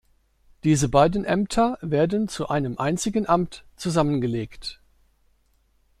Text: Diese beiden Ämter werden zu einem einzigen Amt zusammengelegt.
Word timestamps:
Diese 0.63 0.89
beiden 0.89 1.25
Ämter 1.25 1.77
werden 1.81 2.27
zu 2.27 2.49
einem 2.49 2.79
einzigen 2.79 3.29
Amt 3.29 3.65
zusammengelegt. 3.75 4.79